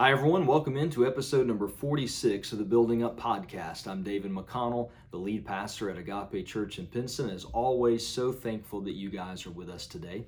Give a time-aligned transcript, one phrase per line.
[0.00, 0.46] Hi, everyone.
[0.46, 3.86] Welcome into episode number 46 of the Building Up Podcast.
[3.86, 7.28] I'm David McConnell, the lead pastor at Agape Church in Pinson.
[7.28, 10.24] As always, so thankful that you guys are with us today.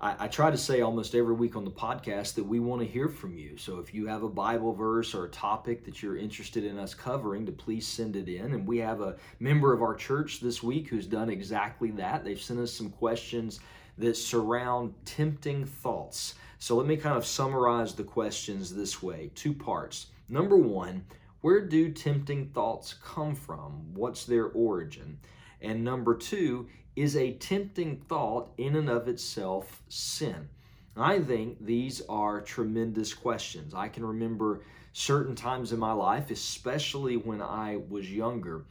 [0.00, 2.88] I, I, try to say almost every week on the podcast that we want to
[2.88, 3.58] hear from you.
[3.58, 6.94] So if you have a Bible verse or a topic that you're interested in us
[6.94, 8.54] covering, to please send it in.
[8.54, 12.24] And we have a member of our church this week who's done exactly that.
[12.24, 13.60] They've sent us some questions
[13.98, 16.34] that surround tempting thoughts.
[16.58, 20.06] So let me kind of summarize the questions this way two parts.
[20.28, 21.04] Number one,
[21.40, 23.94] where do tempting thoughts come from?
[23.94, 25.18] What's their origin?
[25.60, 30.48] And number two, is a tempting thought in and of itself sin?
[30.96, 33.74] I think these are tremendous questions.
[33.74, 34.60] I can remember
[34.92, 38.64] certain times in my life, especially when I was younger,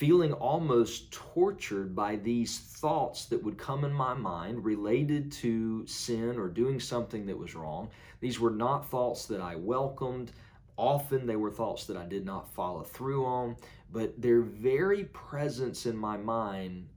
[0.00, 6.38] feeling almost tortured by these thoughts that would come in my mind related to sin
[6.38, 7.86] or doing something that was wrong.
[8.20, 10.32] These were not thoughts that I welcomed.
[10.78, 13.56] Often they were thoughts that I did not follow through on,
[13.92, 16.88] but their very presence in my mind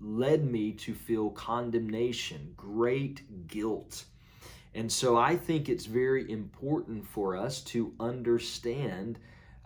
[0.00, 4.06] led me to feel condemnation, great guilt.
[4.74, 9.18] And so I think it's very important for us to understand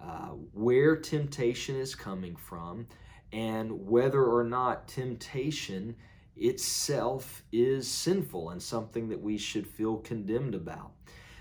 [0.03, 2.87] uh, where temptation is coming from
[3.33, 5.95] and whether or not temptation
[6.37, 10.93] itself is sinful and something that we should feel condemned about.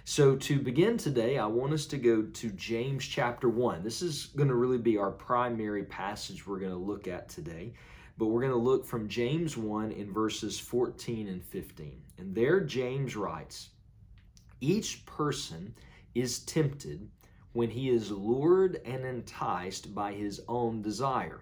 [0.03, 3.83] So, to begin today, I want us to go to James chapter 1.
[3.83, 7.73] This is going to really be our primary passage we're going to look at today,
[8.17, 12.02] but we're going to look from James 1 in verses 14 and 15.
[12.17, 13.69] And there, James writes
[14.61, 15.75] Each person
[16.15, 17.07] is tempted
[17.53, 21.42] when he is lured and enticed by his own desire.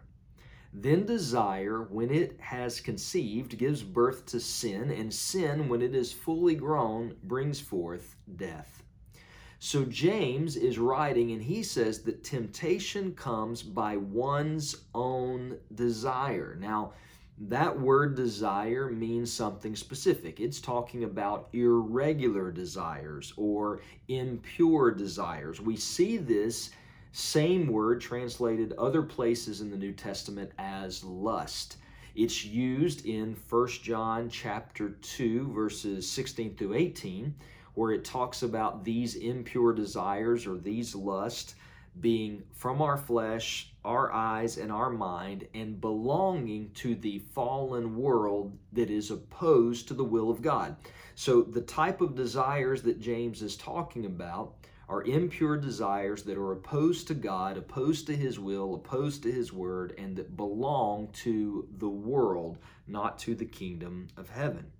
[0.74, 6.14] Then desire, when it has conceived, gives birth to sin, and sin, when it is
[6.14, 8.84] fully grown, brings forth death.
[9.60, 16.56] So James is writing, and he says that temptation comes by one's own desire.
[16.60, 16.94] Now,
[17.40, 20.40] that word desire means something specific.
[20.40, 25.62] It's talking about irregular desires or impure desires.
[25.62, 26.72] We see this
[27.12, 31.78] same word translated other places in the New Testament as lust.
[32.16, 37.36] It's used in 1 John chapter 2 verses 16 through 18
[37.76, 41.54] where it talks about these impure desires or these lust
[42.02, 48.58] being from our flesh, our eyes, and our mind, and belonging to the fallen world
[48.74, 50.76] that is opposed to the will of God.
[51.16, 54.56] So, the type of desires that James is talking about
[54.90, 59.52] are impure desires that are opposed to God, opposed to His will, opposed to His
[59.52, 64.72] word, and that belong to the world, not to the kingdom of heaven.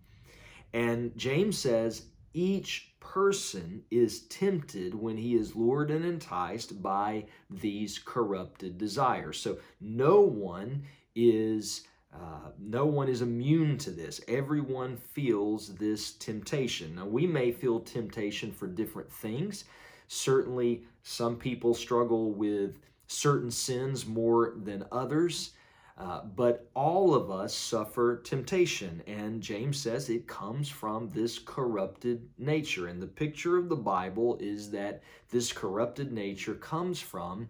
[0.74, 8.00] And James says, each person is tempted when he is lured and enticed by these
[8.00, 9.40] corrupted desires.
[9.40, 10.84] So no one
[11.16, 14.22] is uh, no one is immune to this.
[14.28, 16.96] Everyone feels this temptation.
[16.96, 19.66] Now, we may feel temptation for different things.
[20.08, 25.52] Certainly, some people struggle with certain sins more than others.
[25.98, 32.30] Uh, but all of us suffer temptation, and James says it comes from this corrupted
[32.38, 32.88] nature.
[32.88, 37.50] And the picture of the Bible is that this corrupted nature comes from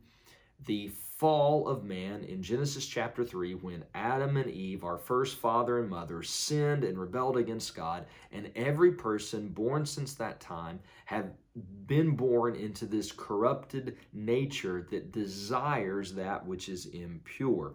[0.66, 0.88] the
[1.18, 5.90] fall of man in Genesis chapter 3 when Adam and Eve, our first father and
[5.90, 11.32] mother, sinned and rebelled against God, and every person born since that time have
[11.86, 17.74] been born into this corrupted nature that desires that which is impure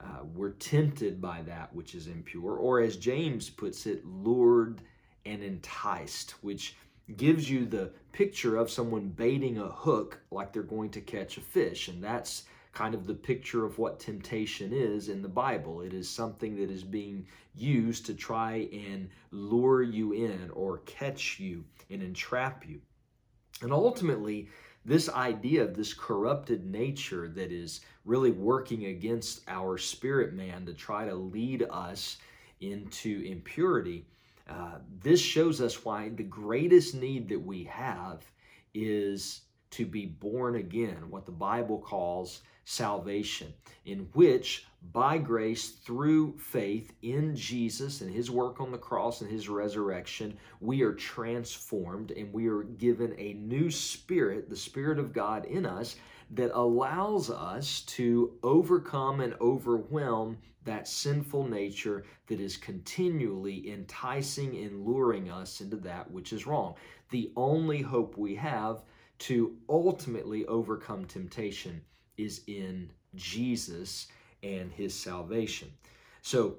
[0.00, 4.82] uh, we're tempted by that which is impure, or as James puts it, lured
[5.24, 6.76] and enticed, which
[7.16, 11.40] gives you the picture of someone baiting a hook like they're going to catch a
[11.40, 11.88] fish.
[11.88, 15.80] And that's kind of the picture of what temptation is in the Bible.
[15.80, 21.38] It is something that is being used to try and lure you in or catch
[21.38, 22.80] you and entrap you.
[23.62, 24.48] And ultimately,
[24.84, 30.74] this idea of this corrupted nature that is really working against our spirit man to
[30.74, 32.18] try to lead us
[32.60, 34.06] into impurity,
[34.48, 38.24] uh, this shows us why the greatest need that we have
[38.74, 43.52] is to be born again, what the Bible calls salvation,
[43.86, 49.30] in which by grace through faith in Jesus and his work on the cross and
[49.30, 55.12] his resurrection, we are transformed and we are given a new spirit, the Spirit of
[55.12, 55.96] God in us,
[56.30, 64.84] that allows us to overcome and overwhelm that sinful nature that is continually enticing and
[64.84, 66.74] luring us into that which is wrong.
[67.10, 68.82] The only hope we have
[69.20, 71.82] to ultimately overcome temptation
[72.16, 74.08] is in Jesus
[74.44, 75.72] and his salvation.
[76.22, 76.56] So,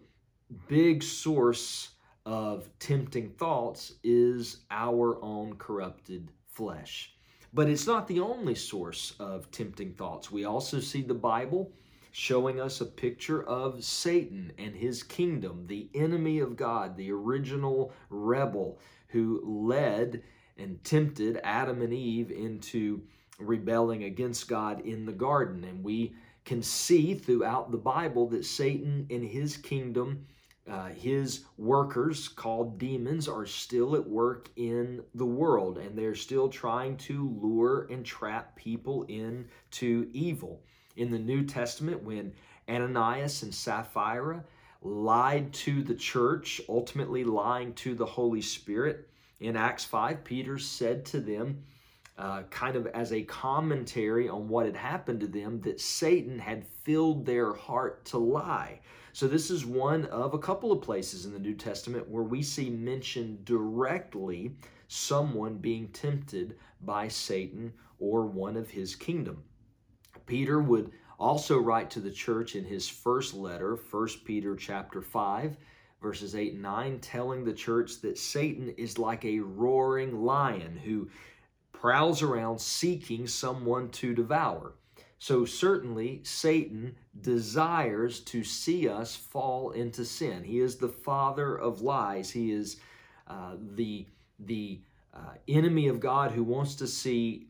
[0.68, 1.90] big source
[2.26, 7.14] of tempting thoughts is our own corrupted flesh.
[7.54, 10.32] But it's not the only source of tempting thoughts.
[10.32, 11.72] We also see the Bible
[12.12, 17.94] showing us a picture of Satan and his kingdom, the enemy of God, the original
[18.10, 18.80] rebel
[19.10, 20.24] who led
[20.58, 23.02] and tempted Adam and Eve into
[23.40, 25.64] rebelling against God in the garden.
[25.64, 26.16] And we
[26.46, 30.26] can see throughout the Bible that Satan and his kingdom,
[30.70, 36.50] uh, his workers called demons, are still at work in the world and they're still
[36.50, 40.62] trying to lure and trap people into evil
[40.96, 42.34] in the New Testament when
[42.70, 44.44] Ananias and Sapphira
[44.82, 49.10] lied to the church, ultimately lying to the Holy Spirit.
[49.40, 51.64] In Acts 5, Peter said to them,
[52.18, 56.66] uh, kind of as a commentary on what had happened to them, that Satan had
[56.66, 58.80] filled their heart to lie.
[59.12, 62.42] So, this is one of a couple of places in the New Testament where we
[62.42, 64.56] see mentioned directly
[64.88, 69.44] someone being tempted by Satan or one of his kingdom.
[70.26, 75.58] Peter would also write to the church in his first letter, 1 Peter chapter 5,
[76.02, 81.08] verses 8 and 9, telling the church that Satan is like a roaring lion who
[81.80, 84.74] prowls around seeking someone to devour.
[85.18, 90.44] So, certainly, Satan desires to see us fall into sin.
[90.44, 92.30] He is the father of lies.
[92.30, 92.78] He is
[93.28, 94.06] uh, the,
[94.40, 94.82] the
[95.14, 97.48] uh, enemy of God who wants to see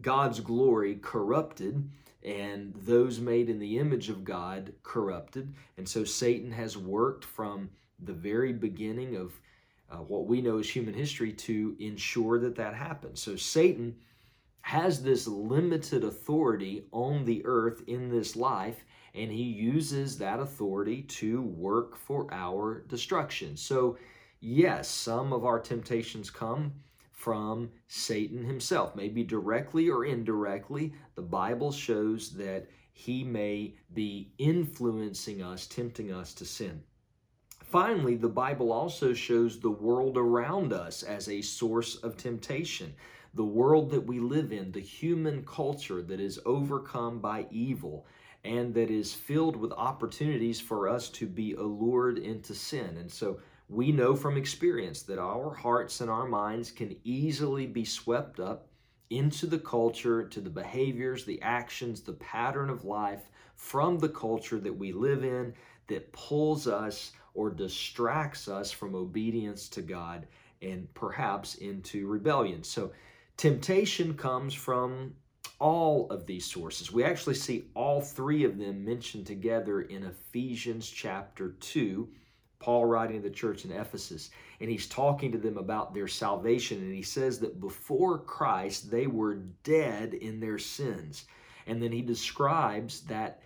[0.00, 1.90] God's glory corrupted
[2.22, 5.54] and those made in the image of God corrupted.
[5.76, 7.70] And so Satan has worked from
[8.02, 9.32] the very beginning of
[9.90, 13.20] uh, what we know as human history to ensure that that happens.
[13.20, 13.96] So Satan
[14.62, 18.84] has this limited authority on the earth in this life,
[19.14, 23.56] and he uses that authority to work for our destruction.
[23.56, 23.98] So,
[24.40, 26.72] yes, some of our temptations come
[27.10, 30.92] from Satan himself, maybe directly or indirectly.
[31.16, 36.82] The Bible shows that he may be influencing us, tempting us to sin.
[37.70, 42.92] Finally, the Bible also shows the world around us as a source of temptation.
[43.34, 48.06] The world that we live in, the human culture that is overcome by evil
[48.42, 52.96] and that is filled with opportunities for us to be allured into sin.
[52.98, 53.38] And so
[53.68, 58.66] we know from experience that our hearts and our minds can easily be swept up
[59.10, 64.58] into the culture, to the behaviors, the actions, the pattern of life from the culture
[64.58, 65.54] that we live in
[65.90, 70.26] that pulls us or distracts us from obedience to God
[70.62, 72.64] and perhaps into rebellion.
[72.64, 72.92] So,
[73.36, 75.14] temptation comes from
[75.58, 76.90] all of these sources.
[76.90, 82.08] We actually see all three of them mentioned together in Ephesians chapter 2
[82.60, 86.78] Paul writing to the church in Ephesus, and he's talking to them about their salvation.
[86.78, 91.24] And he says that before Christ, they were dead in their sins.
[91.66, 93.42] And then he describes that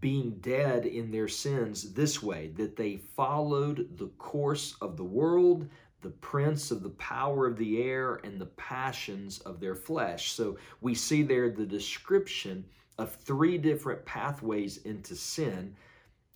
[0.00, 5.68] being dead in their sins this way that they followed the course of the world,
[6.02, 10.32] the prince of the power of the air, and the passions of their flesh.
[10.32, 12.64] So we see there the description
[12.98, 15.74] of three different pathways into sin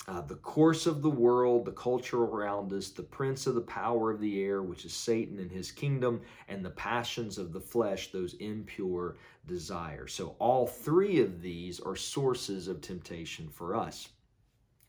[0.09, 4.11] uh, the course of the world, the culture around us, the prince of the power
[4.11, 8.11] of the air, which is Satan and his kingdom, and the passions of the flesh,
[8.11, 9.17] those impure
[9.47, 10.13] desires.
[10.13, 14.09] So, all three of these are sources of temptation for us.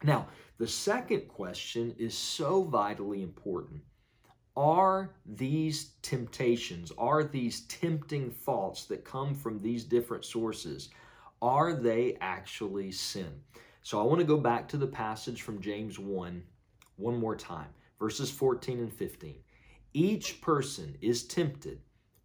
[0.03, 0.27] Now,
[0.58, 3.82] the second question is so vitally important.
[4.55, 10.89] Are these temptations, are these tempting thoughts that come from these different sources,
[11.41, 13.41] are they actually sin?
[13.85, 16.41] So I want to go back to the passage from James 1
[16.95, 17.67] one more time,
[17.99, 19.35] verses 14 and 15.
[19.93, 21.81] Each person is tempted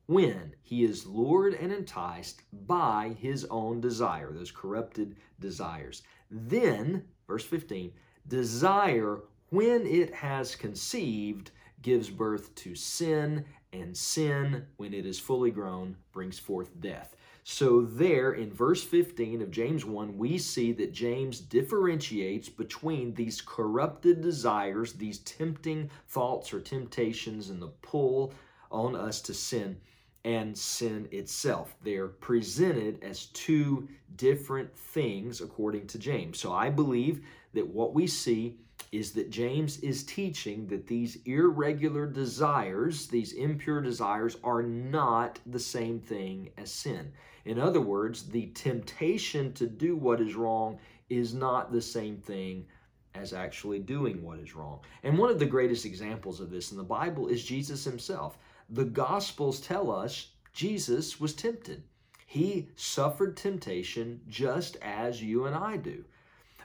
[0.06, 6.02] when he is lured and enticed by his own desire, those corrupted desires.
[6.30, 7.92] Then, verse 15,
[8.28, 9.18] desire,
[9.50, 11.50] when it has conceived,
[11.82, 17.16] gives birth to sin, and sin, when it is fully grown, brings forth death.
[17.50, 23.40] So, there in verse 15 of James 1, we see that James differentiates between these
[23.40, 28.34] corrupted desires, these tempting thoughts or temptations, and the pull
[28.70, 29.80] on us to sin
[30.26, 31.74] and sin itself.
[31.82, 36.38] They're presented as two different things according to James.
[36.38, 37.24] So, I believe
[37.54, 38.58] that what we see
[38.92, 45.58] is that James is teaching that these irregular desires, these impure desires, are not the
[45.58, 47.10] same thing as sin.
[47.48, 50.78] In other words, the temptation to do what is wrong
[51.08, 52.66] is not the same thing
[53.14, 54.80] as actually doing what is wrong.
[55.02, 58.36] And one of the greatest examples of this in the Bible is Jesus himself.
[58.68, 61.84] The Gospels tell us Jesus was tempted.
[62.26, 66.04] He suffered temptation just as you and I do.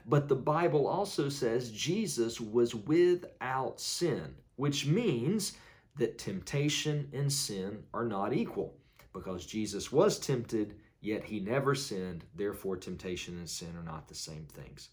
[0.05, 5.53] But the Bible also says Jesus was without sin, which means
[5.95, 8.75] that temptation and sin are not equal
[9.13, 12.25] because Jesus was tempted, yet he never sinned.
[12.35, 14.89] Therefore, temptation and sin are not the same things.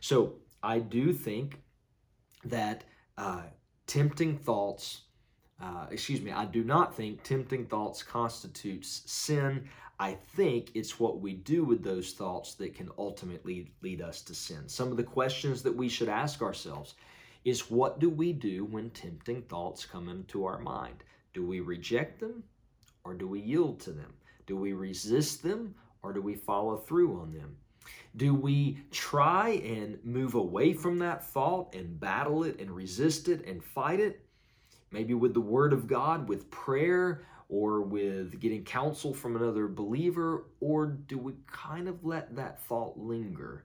[0.00, 1.62] So I do think
[2.44, 2.84] that
[3.16, 3.42] uh,
[3.86, 5.02] tempting thoughts,
[5.60, 9.68] uh, excuse me, I do not think tempting thoughts constitutes sin.
[9.98, 14.34] I think it's what we do with those thoughts that can ultimately lead us to
[14.34, 14.68] sin.
[14.68, 16.94] Some of the questions that we should ask ourselves
[17.44, 21.04] is what do we do when tempting thoughts come into our mind?
[21.32, 22.42] Do we reject them
[23.04, 24.12] or do we yield to them?
[24.46, 27.56] Do we resist them or do we follow through on them?
[28.16, 33.44] Do we try and move away from that thought and battle it and resist it
[33.46, 34.24] and fight it?
[34.90, 40.46] Maybe with the Word of God, with prayer, or with getting counsel from another believer,
[40.60, 43.64] or do we kind of let that thought linger?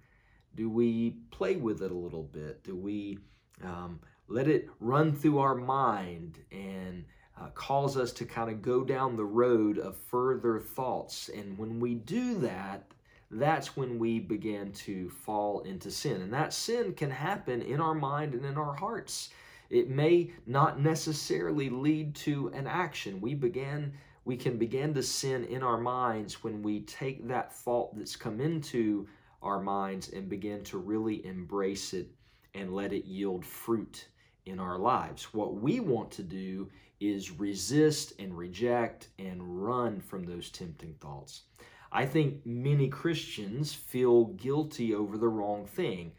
[0.56, 2.64] Do we play with it a little bit?
[2.64, 3.20] Do we
[3.64, 7.06] um, let it run through our mind and
[7.40, 11.30] uh, cause us to kind of go down the road of further thoughts?
[11.30, 12.92] And when we do that,
[13.32, 16.22] that's when we begin to fall into sin.
[16.22, 19.30] And that sin can happen in our mind and in our hearts.
[19.70, 23.22] It may not necessarily lead to an action.
[23.22, 23.94] We began
[24.26, 28.40] we can begin to sin in our minds when we take that thought that's come
[28.40, 29.08] into
[29.42, 32.10] our minds and begin to really embrace it
[32.54, 34.08] and let it yield fruit
[34.46, 35.34] in our lives.
[35.34, 36.70] What we want to do
[37.00, 41.44] is resist and reject and run from those tempting thoughts.
[41.92, 46.12] I think many Christians feel guilty over the wrong thing.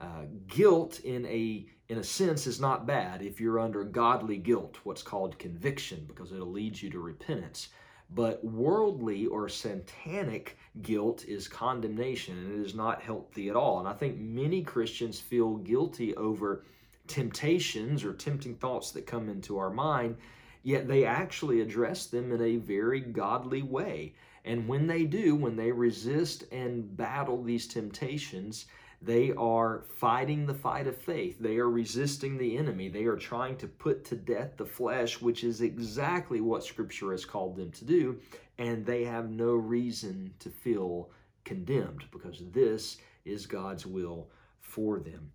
[0.00, 4.78] Uh, guilt, in a in a sense, is not bad if you're under godly guilt,
[4.84, 7.68] what's called conviction, because it'll lead you to repentance.
[8.10, 13.80] But worldly or satanic guilt is condemnation, and it is not healthy at all.
[13.80, 16.64] And I think many Christians feel guilty over
[17.08, 20.16] temptations or tempting thoughts that come into our mind,
[20.62, 24.14] yet they actually address them in a very godly way.
[24.44, 28.66] And when they do, when they resist and battle these temptations,
[29.00, 31.38] they are fighting the fight of faith.
[31.38, 32.88] They are resisting the enemy.
[32.88, 37.24] They are trying to put to death the flesh, which is exactly what Scripture has
[37.24, 38.18] called them to do.
[38.58, 41.10] And they have no reason to feel
[41.44, 44.28] condemned because this is God's will
[44.60, 45.30] for them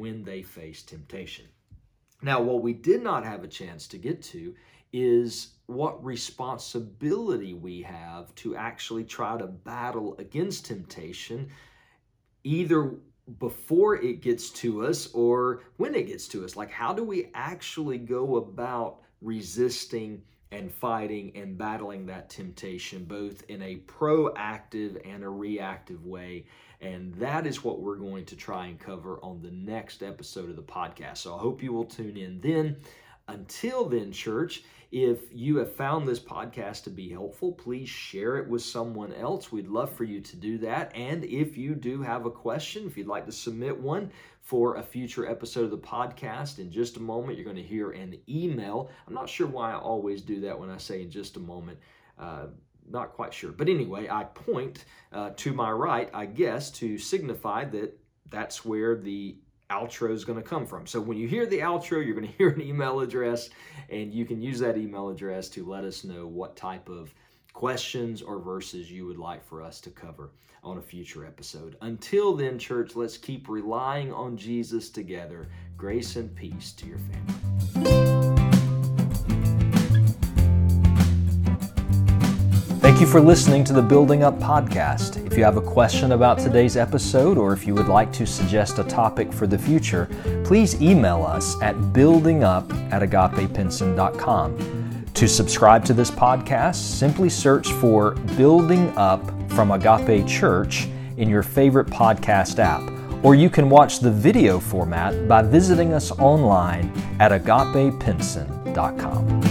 [0.00, 1.44] when they face temptation.
[2.22, 4.54] Now, what we did not have a chance to get to
[4.94, 11.50] is what responsibility we have to actually try to battle against temptation
[12.44, 12.94] either
[13.38, 16.56] before it gets to us or when it gets to us.
[16.56, 23.44] Like, how do we actually go about resisting and fighting and battling that temptation, both
[23.48, 26.46] in a proactive and a reactive way?
[26.80, 30.56] And that is what we're going to try and cover on the next episode of
[30.56, 31.18] the podcast.
[31.18, 32.76] So I hope you will tune in then.
[33.28, 38.48] Until then, church, if you have found this podcast to be helpful, please share it
[38.48, 39.52] with someone else.
[39.52, 40.90] We'd love for you to do that.
[40.96, 44.10] And if you do have a question, if you'd like to submit one
[44.40, 47.92] for a future episode of the podcast, in just a moment, you're going to hear
[47.92, 48.90] an email.
[49.06, 51.78] I'm not sure why I always do that when I say in just a moment.
[52.18, 52.46] Uh,
[52.90, 53.52] not quite sure.
[53.52, 58.96] But anyway, I point uh, to my right, I guess, to signify that that's where
[58.96, 59.36] the
[59.70, 60.86] outro is going to come from.
[60.86, 63.50] So when you hear the outro, you're going to hear an email address,
[63.88, 67.14] and you can use that email address to let us know what type of
[67.52, 70.30] questions or verses you would like for us to cover
[70.62, 71.76] on a future episode.
[71.80, 75.48] Until then, church, let's keep relying on Jesus together.
[75.76, 78.29] Grace and peace to your family.
[83.00, 85.26] Thank you for listening to the Building Up podcast.
[85.26, 88.78] If you have a question about today's episode or if you would like to suggest
[88.78, 90.06] a topic for the future,
[90.44, 95.06] please email us at buildingup at agapepinson.com.
[95.14, 101.42] To subscribe to this podcast, simply search for Building Up from Agape Church in your
[101.42, 102.82] favorite podcast app,
[103.24, 109.49] or you can watch the video format by visiting us online at agapepinson.com.